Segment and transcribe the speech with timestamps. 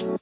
[0.00, 0.12] Hallo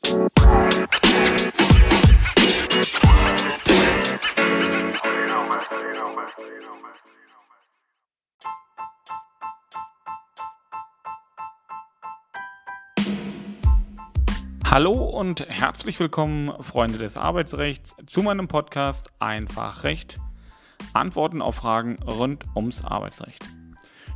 [14.93, 20.19] und herzlich willkommen, Freunde des Arbeitsrechts, zu meinem Podcast Einfach Recht.
[20.93, 23.45] Antworten auf Fragen rund ums Arbeitsrecht.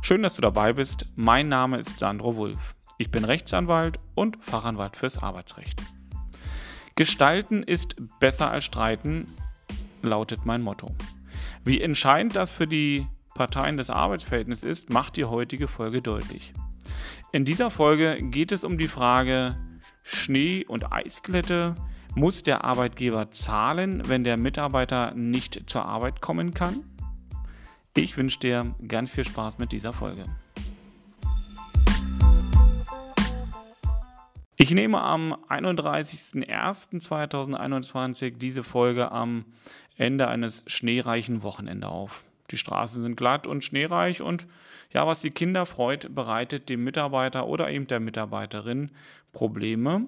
[0.01, 1.05] Schön, dass du dabei bist.
[1.15, 2.75] Mein Name ist Sandro Wulff.
[2.97, 5.81] Ich bin Rechtsanwalt und Fachanwalt fürs Arbeitsrecht.
[6.95, 9.27] Gestalten ist besser als streiten,
[10.01, 10.91] lautet mein Motto.
[11.63, 16.53] Wie entscheidend das für die Parteien des Arbeitsverhältnisses ist, macht die heutige Folge deutlich.
[17.31, 19.57] In dieser Folge geht es um die Frage
[20.03, 21.75] Schnee- und Eisglätte.
[22.15, 26.83] Muss der Arbeitgeber zahlen, wenn der Mitarbeiter nicht zur Arbeit kommen kann?
[27.95, 30.25] Ich wünsche dir ganz viel Spaß mit dieser Folge.
[34.57, 39.45] Ich nehme am 31.01.2021 diese Folge am
[39.97, 42.23] Ende eines schneereichen Wochenende auf.
[42.51, 44.45] Die Straßen sind glatt und schneereich und
[44.91, 48.91] ja, was die Kinder freut, bereitet dem Mitarbeiter oder eben der Mitarbeiterin
[49.31, 50.05] Probleme,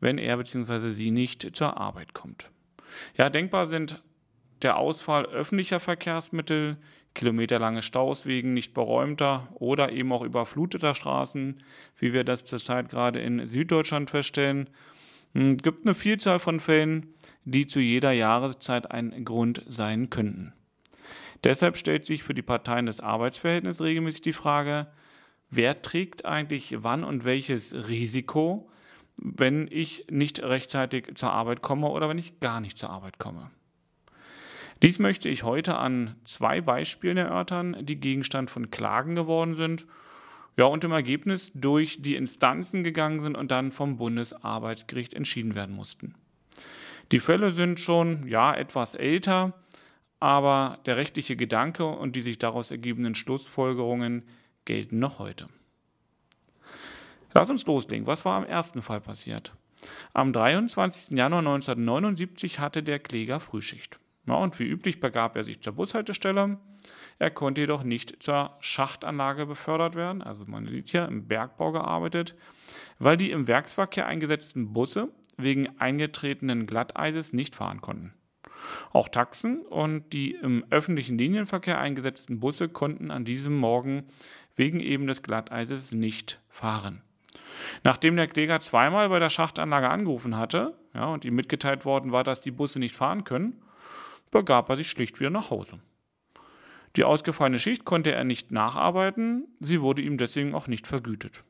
[0.00, 0.92] wenn er bzw.
[0.92, 2.50] sie nicht zur Arbeit kommt.
[3.16, 4.02] Ja, denkbar sind
[4.62, 6.78] der Ausfall öffentlicher Verkehrsmittel,
[7.14, 11.62] kilometerlange Staus wegen nicht beräumter oder eben auch überfluteter Straßen,
[11.98, 14.68] wie wir das zurzeit gerade in Süddeutschland feststellen.
[15.32, 20.52] Es hm, gibt eine Vielzahl von Fällen, die zu jeder Jahreszeit ein Grund sein könnten.
[21.44, 24.86] Deshalb stellt sich für die Parteien des Arbeitsverhältnisses regelmäßig die Frage,
[25.50, 28.70] wer trägt eigentlich wann und welches Risiko,
[29.16, 33.50] wenn ich nicht rechtzeitig zur Arbeit komme oder wenn ich gar nicht zur Arbeit komme.
[34.84, 39.86] Dies möchte ich heute an zwei Beispielen erörtern, die Gegenstand von Klagen geworden sind,
[40.58, 45.74] ja, und im Ergebnis durch die Instanzen gegangen sind und dann vom Bundesarbeitsgericht entschieden werden
[45.74, 46.14] mussten.
[47.12, 49.54] Die Fälle sind schon ja etwas älter,
[50.20, 54.24] aber der rechtliche Gedanke und die sich daraus ergebenden Schlussfolgerungen
[54.66, 55.48] gelten noch heute.
[57.32, 58.06] Lass uns loslegen.
[58.06, 59.54] Was war am ersten Fall passiert?
[60.12, 61.16] Am 23.
[61.16, 63.98] Januar 1979 hatte der Kläger Frühschicht.
[64.26, 66.58] Ja, und wie üblich begab er sich zur Bushaltestelle.
[67.18, 72.34] Er konnte jedoch nicht zur Schachtanlage befördert werden, also man sieht hier im Bergbau gearbeitet,
[72.98, 78.14] weil die im Werksverkehr eingesetzten Busse wegen eingetretenen Glatteises nicht fahren konnten.
[78.92, 84.04] Auch Taxen und die im öffentlichen Linienverkehr eingesetzten Busse konnten an diesem Morgen
[84.56, 87.02] wegen eben des Glatteises nicht fahren.
[87.82, 92.24] Nachdem der Kläger zweimal bei der Schachtanlage angerufen hatte ja, und ihm mitgeteilt worden war,
[92.24, 93.60] dass die Busse nicht fahren können,
[94.34, 95.78] begab er sich schlicht wieder nach Hause.
[96.96, 101.44] Die ausgefallene Schicht konnte er nicht nacharbeiten, sie wurde ihm deswegen auch nicht vergütet.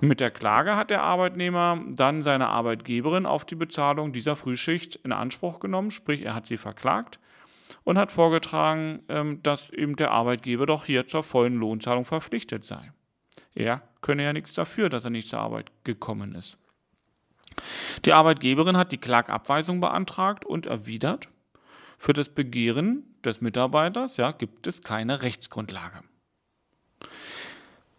[0.00, 5.12] Mit der Klage hat der Arbeitnehmer dann seine Arbeitgeberin auf die Bezahlung dieser Frühschicht in
[5.12, 7.20] Anspruch genommen, sprich er hat sie verklagt
[7.84, 12.92] und hat vorgetragen, ähm, dass eben der Arbeitgeber doch hier zur vollen Lohnzahlung verpflichtet sei.
[13.54, 16.56] Er könne ja nichts dafür, dass er nicht zur Arbeit gekommen ist.
[18.06, 21.28] Die Arbeitgeberin hat die Klagabweisung beantragt und erwidert,
[22.00, 26.00] für das Begehren des Mitarbeiters ja, gibt es keine Rechtsgrundlage.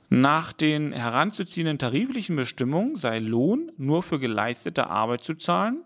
[0.10, 5.84] Nach den heranzuziehenden tariflichen Bestimmungen sei Lohn nur für geleistete Arbeit zu zahlen.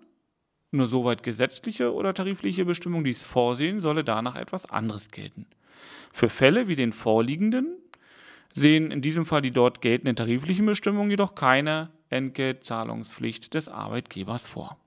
[0.72, 5.46] Nur soweit gesetzliche oder tarifliche Bestimmungen dies vorsehen, solle danach etwas anderes gelten.
[6.14, 7.68] Für Fälle wie den vorliegenden
[8.54, 14.80] sehen in diesem Fall die dort geltenden tariflichen Bestimmungen jedoch keine Entgeltzahlungspflicht des Arbeitgebers vor.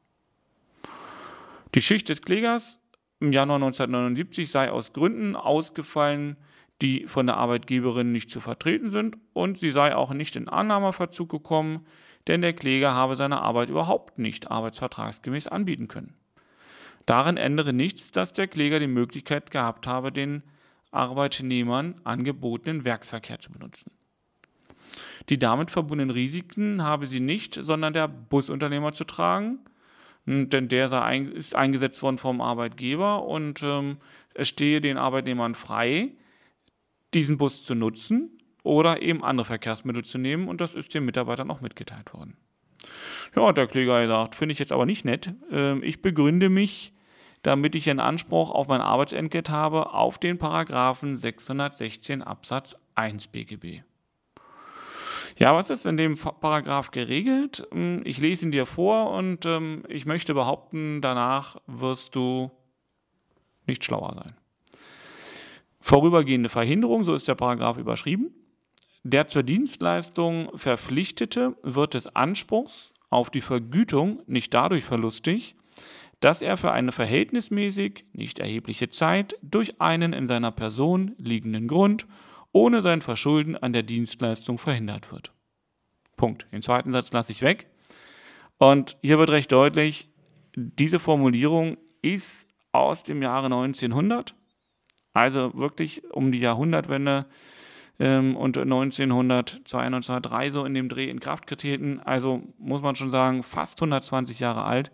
[1.75, 2.81] Die Schicht des Klägers
[3.21, 6.37] im Januar 1979 sei aus Gründen ausgefallen,
[6.81, 11.29] die von der Arbeitgeberin nicht zu vertreten sind und sie sei auch nicht in Annahmeverzug
[11.29, 11.87] gekommen,
[12.29, 16.15] denn der Kläger habe seine Arbeit überhaupt nicht arbeitsvertragsgemäß anbieten können.
[17.07, 20.43] Darin ändere nichts, dass der Kläger die Möglichkeit gehabt habe, den
[20.91, 23.91] Arbeitnehmern angebotenen Werksverkehr zu benutzen.
[25.29, 29.59] Die damit verbundenen Risiken habe sie nicht, sondern der Busunternehmer zu tragen,
[30.29, 33.97] denn der ist eingesetzt worden vom Arbeitgeber und ähm,
[34.35, 36.11] es stehe den Arbeitnehmern frei,
[37.15, 41.51] diesen Bus zu nutzen oder eben andere Verkehrsmittel zu nehmen und das ist den Mitarbeitern
[41.51, 42.37] auch mitgeteilt worden.
[43.35, 45.33] Ja, der Kläger sagt, finde ich jetzt aber nicht nett.
[45.51, 46.93] Ähm, ich begründe mich,
[47.43, 53.83] damit ich einen Anspruch auf mein Arbeitsentgelt habe, auf den Paragraphen 616 Absatz 1 BGB.
[55.37, 57.67] Ja, was ist in dem Paragraph geregelt?
[57.71, 62.51] Hm, ich lese ihn dir vor und ähm, ich möchte behaupten, danach wirst du
[63.67, 64.35] nicht schlauer sein.
[65.81, 68.35] Vorübergehende Verhinderung, so ist der Paragraph überschrieben.
[69.05, 75.55] Der zur Dienstleistung Verpflichtete wird des Anspruchs auf die Vergütung nicht dadurch verlustig,
[76.21, 82.07] dass er für eine verhältnismäßig nicht erhebliche Zeit durch einen in seiner Person liegenden Grund
[82.53, 85.33] ohne sein Verschulden an der Dienstleistung verhindert wird.
[86.17, 86.47] Punkt.
[86.53, 87.69] Den zweiten Satz lasse ich weg.
[88.59, 90.09] Und hier wird recht deutlich,
[90.57, 94.35] diese Formulierung ist aus dem Jahre 1900,
[95.13, 97.27] also wirklich um die Jahrhundertwende
[97.99, 102.01] ähm, und 1902, 1903 so in dem Dreh in Kraft getreten.
[102.05, 104.91] Also muss man schon sagen, fast 120 Jahre alt.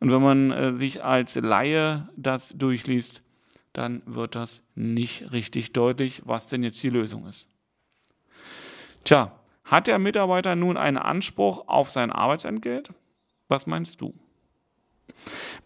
[0.00, 3.22] Und wenn man äh, sich als Laie das durchliest,
[3.72, 7.48] dann wird das nicht richtig deutlich, was denn jetzt die Lösung ist.
[9.04, 9.32] Tja,
[9.64, 12.92] hat der Mitarbeiter nun einen Anspruch auf sein Arbeitsentgelt?
[13.48, 14.14] Was meinst du?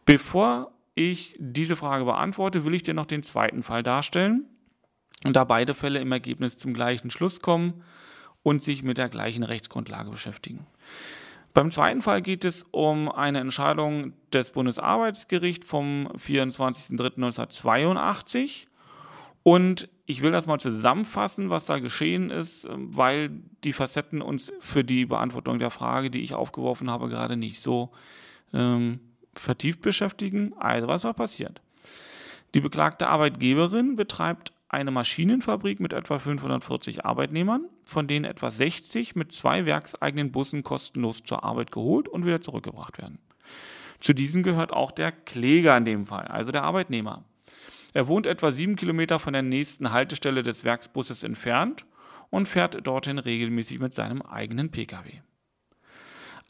[0.05, 4.47] Bevor ich diese Frage beantworte, will ich dir noch den zweiten Fall darstellen
[5.25, 7.83] und da beide Fälle im Ergebnis zum gleichen Schluss kommen
[8.43, 10.67] und sich mit der gleichen Rechtsgrundlage beschäftigen.
[11.57, 18.67] Beim zweiten Fall geht es um eine Entscheidung des Bundesarbeitsgerichts vom 24.03.1982.
[19.43, 23.31] Und ich will das mal zusammenfassen, was da geschehen ist, weil
[23.65, 27.91] die Facetten uns für die Beantwortung der Frage, die ich aufgeworfen habe, gerade nicht so
[28.53, 29.01] ähm,
[29.33, 30.53] vertieft beschäftigen.
[30.59, 31.63] Also, was war passiert?
[32.55, 39.33] Die beklagte Arbeitgeberin betreibt eine Maschinenfabrik mit etwa 540 Arbeitnehmern, von denen etwa 60 mit
[39.33, 43.19] zwei werkseigenen Bussen kostenlos zur Arbeit geholt und wieder zurückgebracht werden.
[44.01, 47.25] Zu diesen gehört auch der Kläger in dem Fall, also der Arbeitnehmer.
[47.95, 51.87] Er wohnt etwa sieben Kilometer von der nächsten Haltestelle des Werksbusses entfernt
[52.31, 55.21] und fährt dorthin regelmäßig mit seinem eigenen Pkw.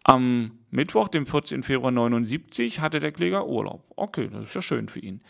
[0.02, 1.62] Am Mittwoch, dem 14.
[1.62, 3.84] Februar 1979, hatte der Kläger Urlaub.
[3.96, 5.20] Okay, das ist ja schön für ihn.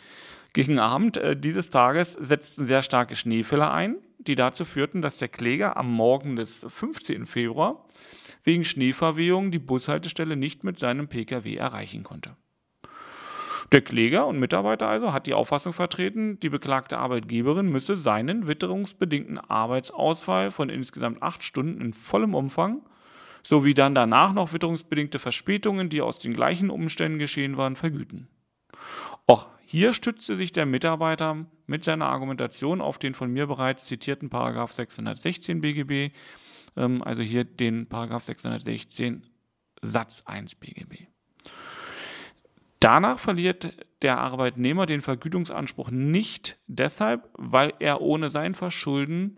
[0.57, 5.27] Gegen Abend äh, dieses Tages setzten sehr starke Schneefälle ein, die dazu führten, dass der
[5.27, 7.27] Kläger am Morgen des 15.
[7.27, 7.85] Februar
[8.43, 12.37] wegen Schneeverwehung die Bushaltestelle nicht mit seinem Pkw erreichen konnte.
[13.71, 19.37] Der Kläger und Mitarbeiter also hat die Auffassung vertreten, die beklagte Arbeitgeberin müsse seinen witterungsbedingten
[19.37, 22.81] Arbeitsausfall von insgesamt acht Stunden in vollem Umfang
[23.43, 28.27] sowie dann danach noch witterungsbedingte Verspätungen, die aus den gleichen Umständen geschehen waren, vergüten.
[29.27, 34.29] Auch hier stützte sich der Mitarbeiter mit seiner Argumentation auf den von mir bereits zitierten
[34.29, 36.13] Paragraph 616 BGB,
[36.77, 39.25] ähm, also hier den Paragraph 616
[39.81, 41.07] Satz 1 BGB.
[42.79, 49.37] Danach verliert der Arbeitnehmer den Vergütungsanspruch nicht deshalb, weil er ohne sein Verschulden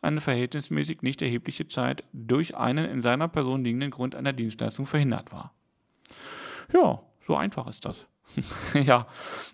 [0.00, 5.32] eine verhältnismäßig nicht erhebliche Zeit durch einen in seiner Person liegenden Grund einer Dienstleistung verhindert
[5.32, 5.52] war.
[6.72, 8.06] Ja, so einfach ist das.
[8.74, 9.06] ja,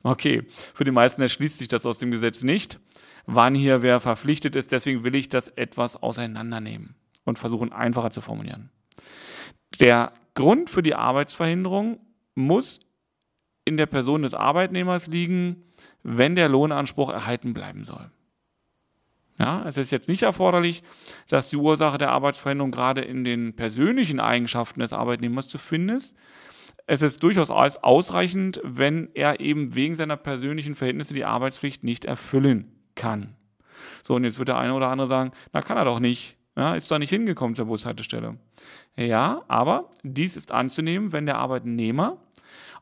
[0.02, 0.44] okay.
[0.74, 2.80] Für die meisten erschließt sich das aus dem Gesetz nicht,
[3.26, 4.72] wann hier wer verpflichtet ist.
[4.72, 8.70] Deswegen will ich das etwas auseinandernehmen und versuchen einfacher zu formulieren.
[9.80, 12.00] Der Grund für die Arbeitsverhinderung
[12.34, 12.80] muss
[13.64, 15.64] in der Person des Arbeitnehmers liegen,
[16.02, 18.10] wenn der Lohnanspruch erhalten bleiben soll.
[19.38, 20.82] Ja, es ist jetzt nicht erforderlich,
[21.28, 26.14] dass die Ursache der Arbeitsverhinderung gerade in den persönlichen Eigenschaften des Arbeitnehmers zu finden ist,
[26.86, 32.72] es ist durchaus ausreichend, wenn er eben wegen seiner persönlichen Verhältnisse die Arbeitspflicht nicht erfüllen
[32.94, 33.36] kann.
[34.06, 36.36] So, und jetzt wird der eine oder andere sagen, na kann er doch nicht.
[36.56, 38.36] Ja, ist doch nicht hingekommen zur Bushaltestelle.
[38.96, 42.18] Ja, aber dies ist anzunehmen, wenn der Arbeitnehmer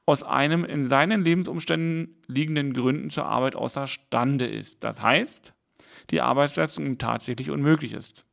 [0.07, 4.83] aus einem in seinen Lebensumständen liegenden Gründen zur Arbeit außerstande ist.
[4.83, 5.55] Das heißt,
[6.11, 8.25] die Arbeitsleistung tatsächlich unmöglich ist.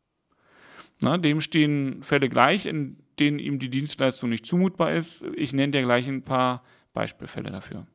[1.01, 5.23] Na, dem stehen Fälle gleich, in denen ihm die Dienstleistung nicht zumutbar ist.
[5.35, 7.85] Ich nenne dir gleich ein paar Beispielfälle dafür.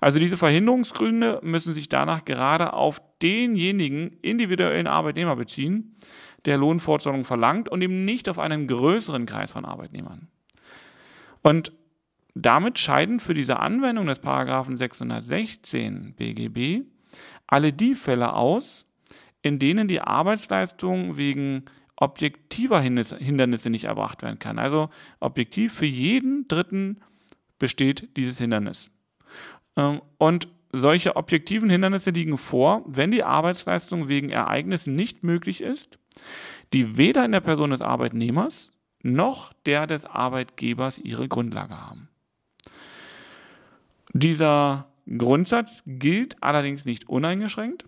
[0.00, 5.96] Also diese Verhinderungsgründe müssen sich danach gerade auf denjenigen individuellen Arbeitnehmer beziehen,
[6.44, 10.28] der Lohnfortzahlung verlangt und eben nicht auf einen größeren Kreis von Arbeitnehmern.
[11.42, 11.72] Und
[12.34, 16.84] damit scheiden für diese Anwendung des Paragraphen 616 BGB
[17.46, 18.86] alle die Fälle aus,
[19.42, 21.66] in denen die Arbeitsleistung wegen
[22.02, 24.58] objektiver Hindernisse nicht erbracht werden kann.
[24.58, 24.90] Also
[25.20, 27.00] objektiv für jeden Dritten
[27.60, 28.90] besteht dieses Hindernis.
[29.76, 36.00] Ähm, und solche objektiven Hindernisse liegen vor, wenn die Arbeitsleistung wegen Ereignissen nicht möglich ist,
[36.72, 42.08] die weder in der Person des Arbeitnehmers noch der des Arbeitgebers ihre Grundlage haben.
[44.12, 47.84] Dieser Grundsatz gilt allerdings nicht uneingeschränkt.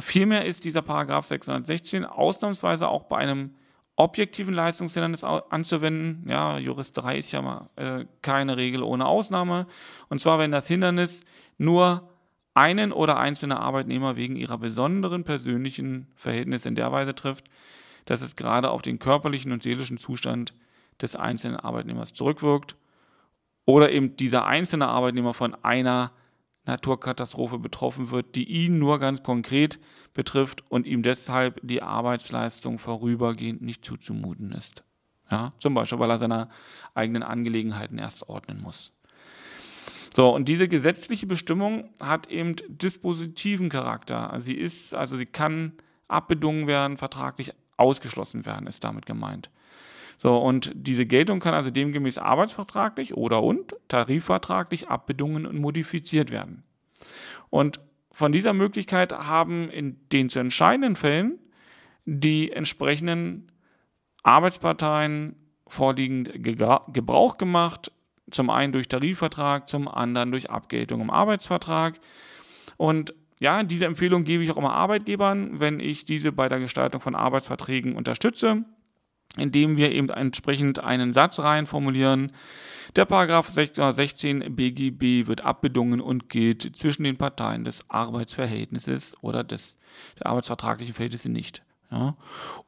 [0.00, 3.54] Vielmehr ist dieser Paragraph 616 ausnahmsweise auch bei einem
[3.96, 6.28] objektiven Leistungshindernis anzuwenden.
[6.28, 9.66] Ja, Juristerei ist ja mal äh, keine Regel ohne Ausnahme.
[10.08, 11.24] Und zwar, wenn das Hindernis
[11.56, 12.10] nur
[12.54, 17.46] einen oder einzelne Arbeitnehmer wegen ihrer besonderen persönlichen Verhältnisse in der Weise trifft,
[18.04, 20.54] dass es gerade auf den körperlichen und seelischen Zustand
[21.00, 22.76] des einzelnen Arbeitnehmers zurückwirkt
[23.66, 26.12] oder eben dieser einzelne Arbeitnehmer von einer
[26.66, 29.78] Naturkatastrophe betroffen wird, die ihn nur ganz konkret
[30.14, 34.84] betrifft und ihm deshalb die Arbeitsleistung vorübergehend nicht zuzumuten ist.
[35.30, 36.48] Ja, zum Beispiel, weil er seine
[36.94, 38.92] eigenen Angelegenheiten erst ordnen muss.
[40.14, 44.34] So, und diese gesetzliche Bestimmung hat eben dispositiven Charakter.
[44.38, 45.72] Sie ist, also sie kann
[46.08, 49.50] abbedungen werden, vertraglich ausgeschlossen werden, ist damit gemeint.
[50.18, 56.62] So, und diese Geltung kann also demgemäß arbeitsvertraglich oder und tarifvertraglich abbedungen und modifiziert werden.
[57.50, 57.80] Und
[58.12, 61.38] von dieser Möglichkeit haben in den zu entscheidenden Fällen
[62.06, 63.52] die entsprechenden
[64.22, 67.92] Arbeitsparteien vorliegend Gebrauch gemacht,
[68.30, 72.00] zum einen durch Tarifvertrag, zum anderen durch Abgeltung im Arbeitsvertrag.
[72.76, 77.00] Und ja, diese Empfehlung gebe ich auch immer Arbeitgebern, wenn ich diese bei der Gestaltung
[77.00, 78.64] von Arbeitsverträgen unterstütze,
[79.36, 82.32] indem wir eben entsprechend einen Satz rein formulieren.
[82.94, 89.76] Der Paragraph 16 BGB wird abbedungen und gilt zwischen den Parteien des Arbeitsverhältnisses oder des
[90.18, 91.62] der arbeitsvertraglichen Verhältnisse nicht.
[91.90, 92.16] Ja.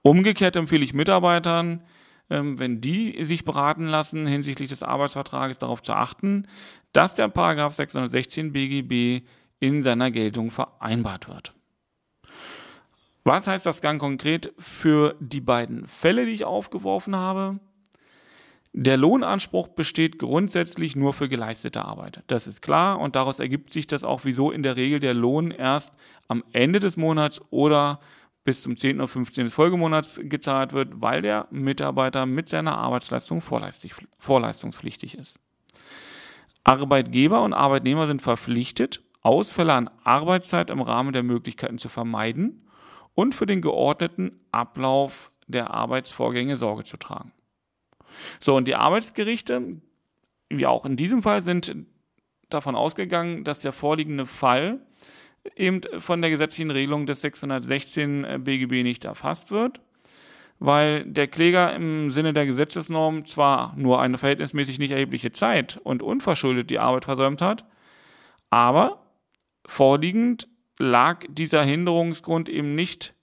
[0.02, 1.82] Umgekehrt empfehle ich Mitarbeitern,
[2.30, 6.46] ähm, wenn die sich beraten lassen hinsichtlich des Arbeitsvertrages, darauf zu achten,
[6.92, 9.26] dass der Paragraph 616 BGB
[9.60, 11.54] in seiner Geltung vereinbart wird.
[13.28, 17.60] Was heißt das ganz konkret für die beiden Fälle, die ich aufgeworfen habe?
[18.72, 22.22] Der Lohnanspruch besteht grundsätzlich nur für geleistete Arbeit.
[22.28, 25.50] Das ist klar und daraus ergibt sich das auch, wieso in der Regel der Lohn
[25.50, 25.92] erst
[26.28, 28.00] am Ende des Monats oder
[28.44, 28.96] bis zum 10.
[28.96, 29.44] oder 15.
[29.44, 35.38] des Folgemonats gezahlt wird, weil der Mitarbeiter mit seiner Arbeitsleistung vorleistungspflichtig ist.
[36.64, 42.62] Arbeitgeber und Arbeitnehmer sind verpflichtet, Ausfälle an Arbeitszeit im Rahmen der Möglichkeiten zu vermeiden
[43.18, 47.32] und für den geordneten Ablauf der Arbeitsvorgänge Sorge zu tragen.
[48.38, 49.80] So, und die Arbeitsgerichte,
[50.50, 51.74] wie auch in diesem Fall, sind
[52.48, 54.78] davon ausgegangen, dass der vorliegende Fall
[55.56, 59.80] eben von der gesetzlichen Regelung des 616 BGB nicht erfasst wird,
[60.60, 66.04] weil der Kläger im Sinne der Gesetzesnorm zwar nur eine verhältnismäßig nicht erhebliche Zeit und
[66.04, 67.64] unverschuldet die Arbeit versäumt hat,
[68.48, 69.02] aber
[69.66, 70.46] vorliegend
[70.78, 73.14] lag dieser Hinderungsgrund eben nicht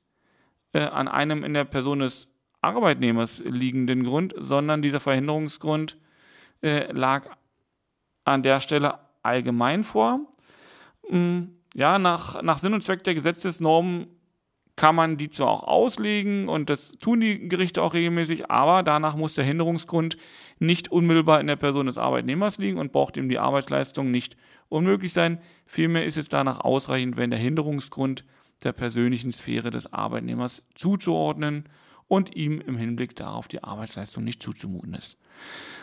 [0.73, 2.27] äh, an einem in der Person des
[2.61, 5.97] Arbeitnehmers liegenden Grund, sondern dieser Verhinderungsgrund
[6.61, 7.29] äh, lag
[8.23, 10.19] an der Stelle allgemein vor.
[11.07, 14.07] Hm, ja, nach, nach Sinn und Zweck der Gesetzesnormen
[14.75, 19.15] kann man die zwar auch auslegen und das tun die Gerichte auch regelmäßig, aber danach
[19.15, 20.17] muss der Hinderungsgrund
[20.59, 24.35] nicht unmittelbar in der Person des Arbeitnehmers liegen und braucht ihm die Arbeitsleistung nicht
[24.67, 25.39] unmöglich sein.
[25.65, 28.25] Vielmehr ist es danach ausreichend, wenn der Hinderungsgrund
[28.63, 31.69] der persönlichen Sphäre des Arbeitnehmers zuzuordnen
[32.07, 35.17] und ihm im Hinblick darauf die Arbeitsleistung nicht zuzumuten ist.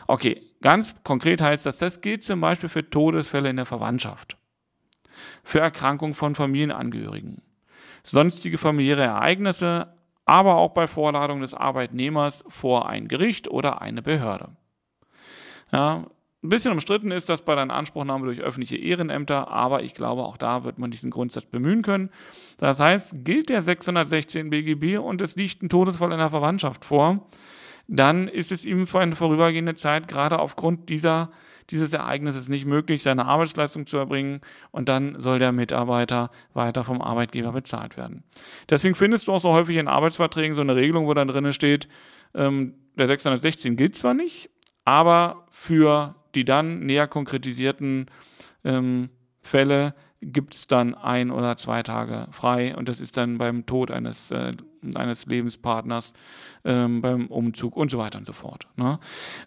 [0.06, 4.36] Okay, ganz konkret heißt das, das gilt zum Beispiel für Todesfälle in der Verwandtschaft,
[5.42, 7.42] für Erkrankungen von Familienangehörigen,
[8.04, 9.94] sonstige familiäre Ereignisse,
[10.24, 14.56] aber auch bei Vorladung des Arbeitnehmers vor ein Gericht oder eine Behörde.
[15.72, 16.06] Ja,
[16.44, 20.36] ein bisschen umstritten ist das bei der Anspruchnahme durch öffentliche Ehrenämter, aber ich glaube, auch
[20.36, 22.10] da wird man diesen Grundsatz bemühen können.
[22.58, 27.26] Das heißt, gilt der 616 BGB und es liegt ein Todesfall in der Verwandtschaft vor,
[27.86, 31.30] dann ist es ihm für eine vorübergehende Zeit gerade aufgrund dieser,
[31.70, 34.40] dieses Ereignisses nicht möglich, seine Arbeitsleistung zu erbringen
[34.70, 38.24] und dann soll der Mitarbeiter weiter vom Arbeitgeber bezahlt werden.
[38.68, 41.88] Deswegen findest du auch so häufig in Arbeitsverträgen so eine Regelung, wo dann drin steht,
[42.34, 44.50] ähm, der 616 gilt zwar nicht,
[44.84, 48.06] aber für die dann näher konkretisierten
[48.64, 49.10] ähm,
[49.42, 53.90] Fälle gibt es dann ein oder zwei Tage frei und das ist dann beim Tod
[53.90, 54.52] eines, äh,
[54.94, 56.12] eines Lebenspartners,
[56.64, 58.66] ähm, beim Umzug und so weiter und so fort.
[58.76, 58.98] Ne?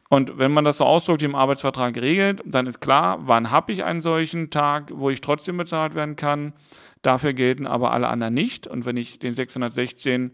[0.09, 3.83] Und wenn man das so ausdrückt, im Arbeitsvertrag regelt, dann ist klar, wann habe ich
[3.83, 6.53] einen solchen Tag, wo ich trotzdem bezahlt werden kann.
[7.01, 8.67] Dafür gelten aber alle anderen nicht.
[8.67, 10.31] Und wenn ich den 616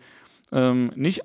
[0.52, 1.22] ähm, nicht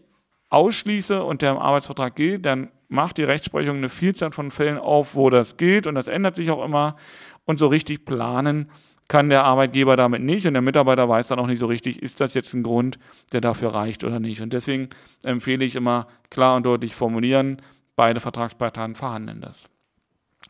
[0.50, 5.14] ausschließe und der im Arbeitsvertrag gilt, dann macht die Rechtsprechung eine Vielzahl von Fällen auf,
[5.14, 6.97] wo das gilt und das ändert sich auch immer.
[7.45, 8.71] Und so richtig planen
[9.08, 12.20] kann der Arbeitgeber damit nicht und der Mitarbeiter weiß dann auch nicht so richtig, ist
[12.20, 12.98] das jetzt ein Grund,
[13.32, 14.40] der dafür reicht oder nicht.
[14.40, 14.88] Und deswegen
[15.22, 17.62] empfehle ich immer klar und deutlich formulieren,
[17.94, 19.64] beide Vertragsparteien verhandeln das.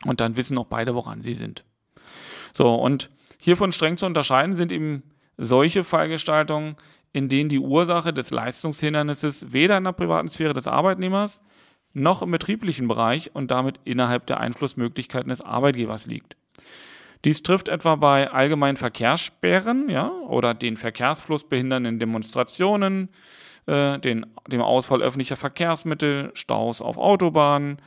[0.04, 1.64] Und dann wissen auch beide, woran sie sind.
[2.54, 5.02] So, und hiervon streng zu unterscheiden sind eben
[5.36, 6.76] solche Fallgestaltungen,
[7.12, 11.40] in denen die Ursache des Leistungshindernisses weder in der privaten Sphäre des Arbeitnehmers
[11.92, 16.36] noch im betrieblichen Bereich und damit innerhalb der Einflussmöglichkeiten des Arbeitgebers liegt.
[17.26, 23.08] Dies trifft etwa bei allgemeinen Verkehrssperren ja, oder den Verkehrsfluss behindernden Demonstrationen,
[23.66, 27.82] äh, den, dem Ausfall öffentlicher Verkehrsmittel, Staus auf Autobahnen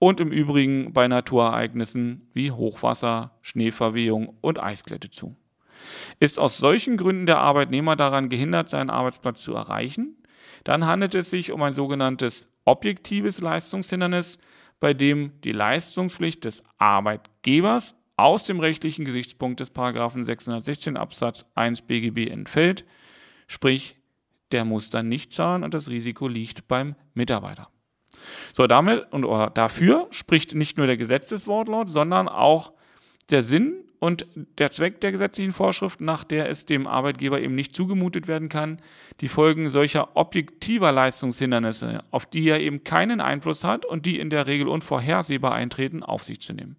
[0.00, 5.36] und im Übrigen bei Naturereignissen wie Hochwasser, Schneeverwehung und Eisglätte zu.
[6.18, 10.16] Ist aus solchen Gründen der Arbeitnehmer daran gehindert, seinen Arbeitsplatz zu erreichen,
[10.64, 14.40] dann handelt es sich um ein sogenanntes objektives Leistungshindernis,
[14.80, 21.82] bei dem die Leistungspflicht des Arbeitgebers aus dem rechtlichen Gesichtspunkt des Paragraphen 616 Absatz 1
[21.82, 22.84] BGB entfällt,
[23.46, 23.96] sprich
[24.52, 27.68] der muss dann nicht zahlen und das Risiko liegt beim Mitarbeiter.
[28.52, 29.24] So, damit und
[29.56, 32.72] dafür spricht nicht nur der Gesetzeswortlaut, sondern auch
[33.30, 34.26] der Sinn und
[34.58, 38.80] der Zweck der gesetzlichen Vorschrift, nach der es dem Arbeitgeber eben nicht zugemutet werden kann,
[39.20, 44.30] die Folgen solcher objektiver Leistungshindernisse, auf die er eben keinen Einfluss hat und die in
[44.30, 46.76] der Regel unvorhersehbar eintreten, auf sich zu nehmen.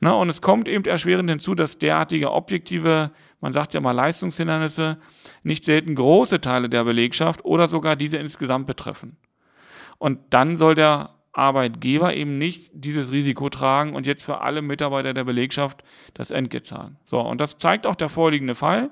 [0.00, 3.10] Na, und es kommt eben erschwerend hinzu, dass derartige objektive,
[3.40, 4.98] man sagt ja mal Leistungshindernisse,
[5.42, 9.16] nicht selten große Teile der Belegschaft oder sogar diese insgesamt betreffen.
[9.98, 15.12] Und dann soll der Arbeitgeber eben nicht dieses Risiko tragen und jetzt für alle Mitarbeiter
[15.12, 15.82] der Belegschaft
[16.14, 16.96] das Entgelt zahlen.
[17.04, 18.90] So, und das zeigt auch der vorliegende Fall,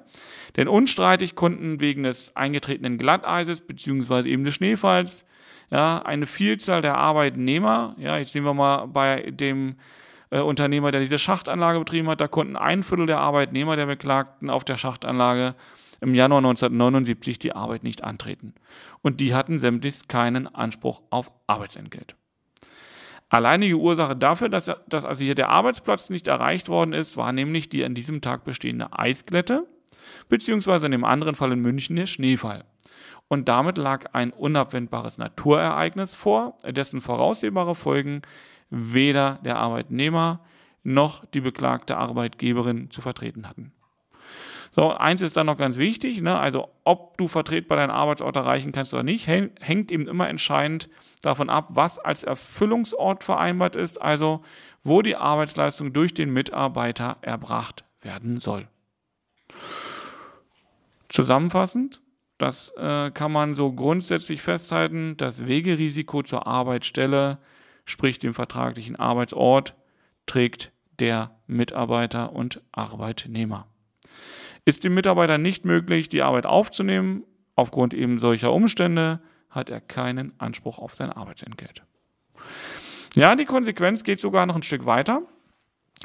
[0.56, 5.24] denn unstreitig konnten wegen des eingetretenen Glatteises beziehungsweise eben des Schneefalls
[5.70, 9.76] ja, eine Vielzahl der Arbeitnehmer, ja, jetzt nehmen wir mal bei dem
[10.30, 14.50] äh, Unternehmer, der diese Schachtanlage betrieben hat, da konnten ein Viertel der Arbeitnehmer der Beklagten
[14.50, 15.54] auf der Schachtanlage
[16.00, 18.54] im Januar 1979 die Arbeit nicht antreten.
[19.02, 22.14] Und die hatten sämtlich keinen Anspruch auf Arbeitsentgelt.
[23.30, 27.68] Alleinige Ursache dafür, dass, dass also hier der Arbeitsplatz nicht erreicht worden ist, war nämlich
[27.68, 29.66] die an diesem Tag bestehende Eisglätte,
[30.28, 32.64] beziehungsweise in dem anderen Fall in München der Schneefall.
[33.28, 38.22] Und damit lag ein unabwendbares Naturereignis vor, dessen voraussehbare Folgen
[38.74, 40.40] weder der Arbeitnehmer
[40.82, 43.72] noch die beklagte Arbeitgeberin zu vertreten hatten.
[44.72, 46.36] So, eins ist dann noch ganz wichtig, ne?
[46.38, 50.88] also ob du vertretbar deinen Arbeitsort erreichen kannst oder nicht, hängt eben immer entscheidend
[51.22, 54.42] davon ab, was als Erfüllungsort vereinbart ist, also
[54.82, 58.66] wo die Arbeitsleistung durch den Mitarbeiter erbracht werden soll.
[61.08, 62.02] Zusammenfassend,
[62.38, 67.38] das äh, kann man so grundsätzlich festhalten, das Wegerisiko zur Arbeitsstelle
[67.84, 69.74] sprich dem vertraglichen Arbeitsort,
[70.26, 73.66] trägt der Mitarbeiter und Arbeitnehmer.
[74.64, 77.24] Ist dem Mitarbeiter nicht möglich, die Arbeit aufzunehmen,
[77.56, 79.20] aufgrund eben solcher Umstände,
[79.50, 81.82] hat er keinen Anspruch auf sein Arbeitsentgelt.
[83.14, 85.22] Ja, die Konsequenz geht sogar noch ein Stück weiter.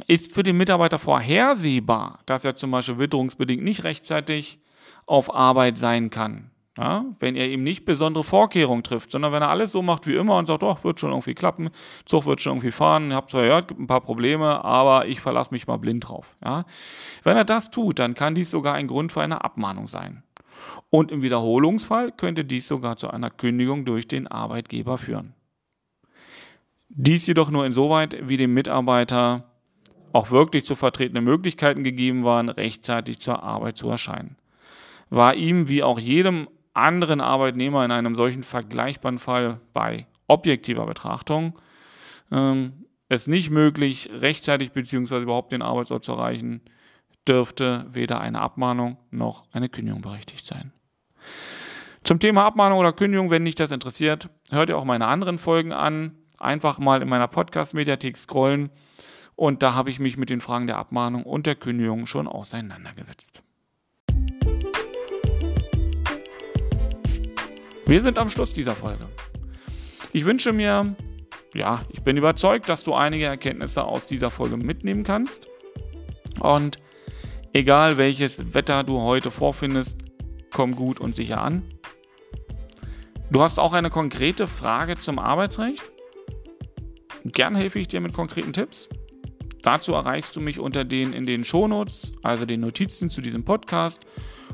[0.08, 4.60] Ist für den Mitarbeiter vorhersehbar, dass er zum Beispiel witterungsbedingt nicht rechtzeitig
[5.06, 9.50] auf Arbeit sein kann, ja, wenn er eben nicht besondere Vorkehrungen trifft, sondern wenn er
[9.50, 11.70] alles so macht wie immer und sagt, doch, wird schon irgendwie klappen,
[12.06, 15.20] Zug wird schon irgendwie fahren, ich habe zwar gehört, gibt ein paar Probleme, aber ich
[15.20, 16.38] verlasse mich mal blind drauf.
[16.44, 16.66] Ja.
[17.24, 20.24] Wenn er das tut, dann kann dies sogar ein Grund für eine Abmahnung sein.
[20.90, 25.34] Und im Wiederholungsfall könnte dies sogar zu einer Kündigung durch den Arbeitgeber führen.
[26.90, 29.46] Dies jedoch nur insoweit, wie dem Mitarbeiter
[30.12, 34.38] auch wirklich zu vertretene Möglichkeiten gegeben waren, rechtzeitig zur Arbeit zu erscheinen.
[35.10, 36.48] War ihm wie auch jedem
[36.80, 41.60] anderen Arbeitnehmer in einem solchen vergleichbaren Fall bei objektiver Betrachtung
[42.32, 45.22] ähm, es nicht möglich, rechtzeitig bzw.
[45.22, 46.62] überhaupt den Arbeitsort zu erreichen,
[47.28, 50.72] dürfte weder eine Abmahnung noch eine Kündigung berechtigt sein.
[52.04, 55.74] Zum Thema Abmahnung oder Kündigung, wenn dich das interessiert, hört ihr auch meine anderen Folgen
[55.74, 56.16] an.
[56.38, 58.70] Einfach mal in meiner Podcast-Mediathek scrollen
[59.36, 63.44] und da habe ich mich mit den Fragen der Abmahnung und der Kündigung schon auseinandergesetzt.
[67.90, 69.08] Wir sind am Schluss dieser Folge.
[70.14, 70.96] Ich wünsche mir,
[71.56, 75.48] ja, ich bin überzeugt, dass du einige Erkenntnisse aus dieser Folge mitnehmen kannst.
[76.40, 76.78] Und
[77.52, 79.98] egal welches Wetter du heute vorfindest,
[80.54, 81.64] komm gut und sicher an.
[83.32, 85.92] Du hast auch eine konkrete Frage zum Arbeitsrecht?
[87.26, 88.88] Gern helfe ich dir mit konkreten Tipps.
[89.64, 94.06] Dazu erreichst du mich unter den in den Shownotes, also den Notizen zu diesem Podcast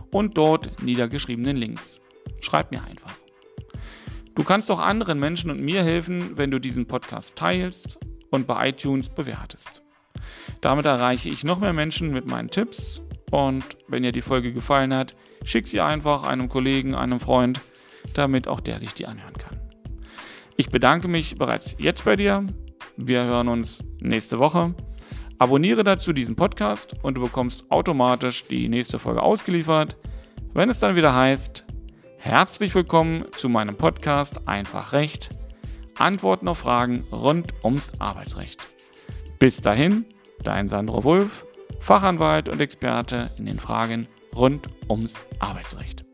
[0.09, 1.99] und dort niedergeschriebenen Links.
[2.39, 3.24] Schreib mir einfach.
[4.35, 7.97] Du kannst auch anderen Menschen und mir helfen, wenn du diesen Podcast teilst
[8.31, 9.81] und bei iTunes bewertest.
[10.59, 14.93] Damit erreiche ich noch mehr Menschen mit meinen Tipps und wenn dir die Folge gefallen
[14.93, 17.61] hat, schick sie einfach einem Kollegen, einem Freund,
[18.13, 19.57] damit auch der sich die anhören kann.
[20.57, 22.45] Ich bedanke mich bereits jetzt bei dir.
[22.97, 24.73] Wir hören uns nächste Woche.
[25.37, 29.97] Abonniere dazu diesen Podcast und du bekommst automatisch die nächste Folge ausgeliefert,
[30.53, 31.65] wenn es dann wieder heißt,
[32.25, 35.29] Herzlich willkommen zu meinem Podcast Einfach Recht.
[35.93, 38.59] Antworten auf Fragen rund ums Arbeitsrecht.
[39.37, 40.05] Bis dahin,
[40.41, 41.45] dein Sandro Wulff,
[41.79, 46.04] Fachanwalt und Experte in den Fragen rund ums Arbeitsrecht.